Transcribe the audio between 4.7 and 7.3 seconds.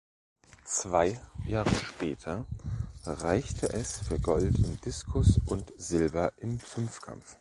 Diskus und Silber im Fünfkampf.